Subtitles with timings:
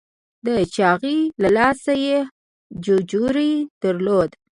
[0.45, 2.17] د چاغي له لاسه یې
[2.85, 4.29] ججوری درلود.